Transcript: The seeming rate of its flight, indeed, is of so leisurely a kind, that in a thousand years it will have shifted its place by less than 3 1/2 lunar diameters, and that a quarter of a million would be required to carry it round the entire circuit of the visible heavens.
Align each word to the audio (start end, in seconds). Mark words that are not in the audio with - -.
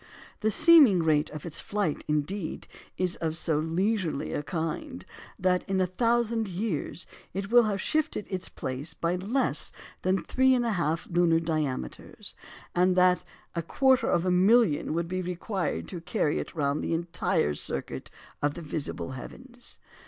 The 0.39 0.49
seeming 0.49 1.03
rate 1.03 1.29
of 1.29 1.45
its 1.45 1.61
flight, 1.61 2.03
indeed, 2.07 2.67
is 2.97 3.17
of 3.17 3.37
so 3.37 3.59
leisurely 3.59 4.33
a 4.33 4.41
kind, 4.41 5.05
that 5.37 5.61
in 5.69 5.79
a 5.79 5.85
thousand 5.85 6.47
years 6.47 7.05
it 7.35 7.51
will 7.51 7.65
have 7.65 7.79
shifted 7.79 8.25
its 8.27 8.49
place 8.49 8.95
by 8.95 9.15
less 9.17 9.71
than 10.01 10.23
3 10.23 10.53
1/2 10.53 11.15
lunar 11.15 11.39
diameters, 11.39 12.33
and 12.73 12.95
that 12.95 13.23
a 13.53 13.61
quarter 13.61 14.09
of 14.09 14.25
a 14.25 14.31
million 14.31 14.95
would 14.95 15.07
be 15.07 15.21
required 15.21 15.87
to 15.89 16.01
carry 16.01 16.39
it 16.39 16.55
round 16.55 16.83
the 16.83 16.95
entire 16.95 17.53
circuit 17.53 18.09
of 18.41 18.55
the 18.55 18.63
visible 18.63 19.11
heavens. 19.11 19.77